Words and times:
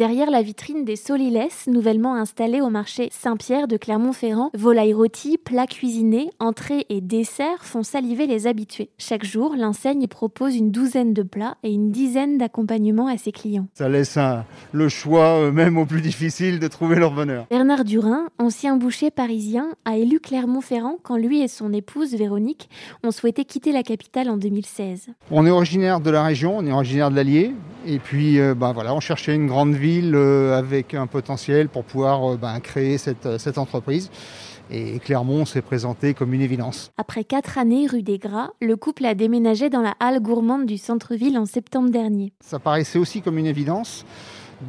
Derrière 0.00 0.30
la 0.30 0.40
vitrine 0.40 0.86
des 0.86 0.96
Soliles, 0.96 1.48
nouvellement 1.66 2.14
installée 2.14 2.62
au 2.62 2.70
marché 2.70 3.10
Saint-Pierre 3.12 3.68
de 3.68 3.76
Clermont-Ferrand, 3.76 4.50
volailles 4.54 4.94
rôties, 4.94 5.36
plats 5.36 5.66
cuisinés, 5.66 6.30
entrées 6.38 6.86
et 6.88 7.02
desserts 7.02 7.66
font 7.66 7.82
saliver 7.82 8.26
les 8.26 8.46
habitués. 8.46 8.88
Chaque 8.96 9.26
jour, 9.26 9.54
l'enseigne 9.58 10.06
propose 10.06 10.56
une 10.56 10.70
douzaine 10.70 11.12
de 11.12 11.22
plats 11.22 11.58
et 11.62 11.70
une 11.70 11.90
dizaine 11.90 12.38
d'accompagnements 12.38 13.08
à 13.08 13.18
ses 13.18 13.30
clients. 13.30 13.66
Ça 13.74 13.90
laisse 13.90 14.18
le 14.72 14.88
choix, 14.88 15.34
euh, 15.34 15.52
même 15.52 15.76
au 15.76 15.84
plus 15.84 16.00
difficile, 16.00 16.60
de 16.60 16.68
trouver 16.68 16.96
leur 16.96 17.12
bonheur. 17.12 17.44
Bernard 17.50 17.84
Durin, 17.84 18.28
ancien 18.38 18.78
boucher 18.78 19.10
parisien, 19.10 19.68
a 19.84 19.98
élu 19.98 20.18
Clermont-Ferrand 20.18 20.96
quand 21.02 21.18
lui 21.18 21.42
et 21.42 21.48
son 21.48 21.74
épouse 21.74 22.14
Véronique 22.14 22.70
ont 23.04 23.10
souhaité 23.10 23.44
quitter 23.44 23.70
la 23.70 23.82
capitale 23.82 24.30
en 24.30 24.38
2016. 24.38 25.08
On 25.30 25.44
est 25.44 25.50
originaire 25.50 26.00
de 26.00 26.08
la 26.08 26.22
région, 26.22 26.56
on 26.56 26.64
est 26.64 26.72
originaire 26.72 27.10
de 27.10 27.16
l'Allier, 27.16 27.52
et 27.86 27.98
puis 27.98 28.38
euh, 28.38 28.54
bah, 28.54 28.72
voilà, 28.72 28.94
on 28.94 29.00
cherchait 29.00 29.34
une 29.34 29.46
grande 29.46 29.74
ville 29.74 30.14
euh, 30.14 30.58
avec 30.58 30.94
un 30.94 31.06
potentiel 31.06 31.68
pour 31.68 31.84
pouvoir 31.84 32.36
bah, 32.36 32.58
créer 32.60 32.98
cette, 32.98 33.38
cette 33.38 33.58
entreprise. 33.58 34.10
Et 34.72 35.00
Clermont 35.00 35.44
s'est 35.46 35.62
présenté 35.62 36.14
comme 36.14 36.32
une 36.32 36.42
évidence. 36.42 36.92
Après 36.96 37.24
quatre 37.24 37.58
années 37.58 37.88
rue 37.88 38.02
des 38.02 38.18
Gras, 38.18 38.50
le 38.60 38.76
couple 38.76 39.04
a 39.04 39.14
déménagé 39.14 39.68
dans 39.68 39.80
la 39.80 39.94
halle 39.98 40.20
gourmande 40.20 40.64
du 40.64 40.78
centre-ville 40.78 41.36
en 41.38 41.46
septembre 41.46 41.90
dernier. 41.90 42.32
Ça 42.40 42.60
paraissait 42.60 42.98
aussi 42.98 43.20
comme 43.20 43.38
une 43.38 43.46
évidence 43.46 44.04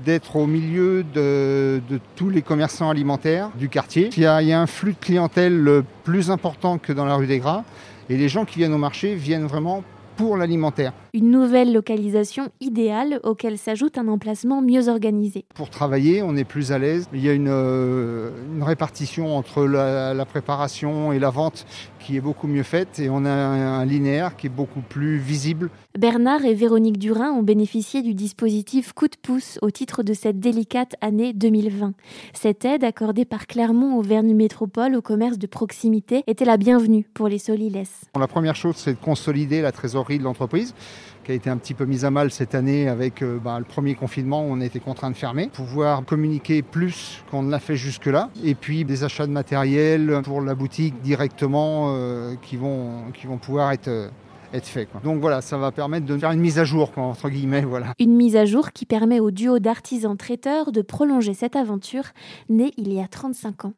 d'être 0.06 0.38
au 0.38 0.48
milieu 0.48 1.04
de, 1.04 1.82
tous 2.16 2.30
les 2.30 2.42
commerçants 2.42 2.90
alimentaires 2.90 3.52
du 3.60 3.70
quartier. 3.70 4.10
Il 4.16 4.24
y, 4.24 4.26
a, 4.26 4.42
il 4.42 4.48
y, 4.48 4.54
a, 4.54 4.60
un 4.60 4.68
flux 4.68 4.94
de 4.94 4.98
clientèle 4.98 5.84
plus 6.04 6.32
important 6.32 6.78
que 6.78 6.94
dans 6.94 7.06
la 7.06 7.16
rue 7.16 7.28
des 7.28 7.40
Gras 7.40 7.64
et 8.10 8.18
les 8.18 8.30
gens 8.30 8.46
qui 8.46 8.60
viennent 8.60 8.74
au 8.74 8.78
marché 8.80 9.16
viennent 9.16 9.46
vraiment 9.46 9.84
pour 10.16 10.38
l'alimentaire. 10.38 10.94
Une 11.14 11.32
nouvelle 11.32 11.74
localisation 11.74 12.50
idéale 12.60 13.20
auquel 13.24 13.58
s'ajoute 13.58 13.98
un 13.98 14.08
emplacement 14.08 14.62
mieux 14.62 14.90
organisé. 14.90 15.46
Pour 15.56 15.70
travailler, 15.70 16.22
on 16.22 16.36
est 16.36 16.44
plus 16.44 16.72
à 16.72 16.78
l'aise. 16.78 17.08
Il 17.14 17.24
y 17.24 17.30
a 17.30 17.34
une, 17.34 17.50
euh, 17.50 18.30
une 18.54 18.64
répartition 18.64 19.36
entre 19.36 19.66
la, 19.66 20.14
la, 20.14 20.26
préparation 20.26 21.12
et 21.12 21.20
la 21.20 21.30
vente 21.30 21.66
qui 22.00 22.18
est 22.18 22.22
beaucoup 22.22 22.48
mieux 22.48 22.64
faite 22.64 23.00
et 23.00 23.10
on 23.10 23.26
a 23.26 23.30
un, 23.30 23.80
un 23.80 23.86
linéaire 23.86 24.36
qui 24.36 24.48
est 24.48 24.52
beaucoup 24.52 24.82
plus 24.82 25.18
visible. 25.18 25.70
Bernard 25.98 26.46
et 26.46 26.54
Véronique 26.54 26.98
Durin 26.98 27.32
ont 27.32 27.44
bénéficié 27.44 28.02
du 28.02 28.14
dispositif 28.14 28.94
coup 28.94 29.08
de 29.08 29.18
pouce 29.22 29.60
au 29.62 29.72
titre 29.72 30.04
de 30.04 30.14
cette 30.14 30.40
délicate 30.40 30.96
année 31.02 31.34
2020. 31.34 31.94
Cette 32.34 32.66
aide 32.66 32.84
accordée 32.84 33.26
par 33.26 33.48
Clermont 33.48 33.98
Auvergne 33.98 34.34
Métropole 34.34 34.96
au 34.96 35.02
commerce 35.02 35.38
de 35.38 35.48
proximité 35.48 36.24
était 36.28 36.46
la 36.46 36.58
bienvenue 36.58 37.06
pour 37.14 37.28
les 37.28 37.40
Soliles. 37.40 37.72
La 38.20 38.28
première 38.28 38.56
chose, 38.56 38.76
c'est 38.78 38.94
de 38.94 39.00
consolider 39.00 39.62
la 39.62 39.72
trésorerie 39.72 40.01
de 40.10 40.24
l'entreprise 40.24 40.74
qui 41.24 41.32
a 41.32 41.36
été 41.36 41.50
un 41.50 41.58
petit 41.58 41.74
peu 41.74 41.86
mise 41.86 42.06
à 42.06 42.12
mal 42.12 42.32
cette 42.32 42.56
année 42.56 42.88
avec 42.88 43.22
euh, 43.22 43.38
bah, 43.38 43.60
le 43.60 43.66
premier 43.66 43.96
confinement 43.96 44.42
on 44.42 44.60
a 44.62 44.66
été 44.66 44.80
contraint 44.80 45.12
de 45.12 45.16
fermer. 45.16 45.50
Pouvoir 45.54 46.04
communiquer 46.06 46.62
plus 46.62 47.24
qu'on 47.30 47.44
ne 47.44 47.52
l'a 47.52 47.60
fait 47.60 47.76
jusque-là. 47.76 48.30
Et 48.44 48.56
puis 48.56 48.86
des 48.86 49.04
achats 49.04 49.28
de 49.28 49.32
matériel 49.32 50.22
pour 50.24 50.42
la 50.42 50.56
boutique 50.56 51.02
directement 51.02 51.94
euh, 51.96 52.36
qui, 52.42 52.58
vont, 52.58 53.12
qui 53.14 53.28
vont 53.28 53.38
pouvoir 53.38 53.72
être... 53.72 53.88
Euh, 53.88 54.10
être 54.54 54.68
fait. 54.68 54.86
Quoi. 54.86 55.00
Donc 55.02 55.22
voilà, 55.22 55.40
ça 55.40 55.58
va 55.58 55.72
permettre 55.72 56.06
de 56.06 56.18
faire 56.18 56.32
une 56.32 56.42
mise 56.42 56.60
à 56.60 56.66
jour, 56.66 56.92
entre 56.98 57.30
guillemets. 57.30 57.62
Voilà. 57.62 57.94
Une 58.00 58.18
mise 58.18 58.36
à 58.36 58.44
jour 58.44 58.74
qui 58.74 58.86
permet 58.86 59.22
au 59.22 59.32
duo 59.32 59.60
d'artisans 59.60 60.18
traiteurs 60.18 60.74
de 60.74 60.82
prolonger 60.82 61.34
cette 61.34 61.56
aventure 61.56 62.04
née 62.50 62.74
il 62.76 62.92
y 62.92 63.00
a 63.00 63.08
35 63.08 63.64
ans. 63.64 63.70